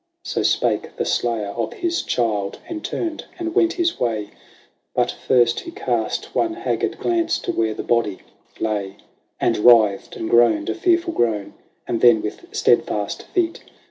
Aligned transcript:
"So 0.33 0.41
spake 0.41 0.95
the 0.97 1.05
slayer 1.05 1.49
of 1.49 1.73
his 1.73 2.01
child, 2.01 2.57
and 2.67 2.83
turned, 2.83 3.25
and 3.37 3.53
went 3.53 3.73
his 3.73 3.99
way; 3.99 4.31
But 4.95 5.11
first 5.11 5.59
he 5.59 5.69
cast 5.69 6.33
one 6.33 6.55
haggard 6.55 6.97
glance 6.97 7.37
to 7.37 7.51
where 7.51 7.75
the 7.75 7.83
body 7.83 8.17
lay. 8.59 8.95
And 9.39 9.59
writhed, 9.59 10.15
and 10.15 10.27
groaned 10.27 10.71
a 10.71 10.73
fearful 10.73 11.13
groan, 11.13 11.53
and 11.87 12.01
then, 12.01 12.23
with 12.23 12.47
steadfast 12.51 13.27
feet. 13.27 13.63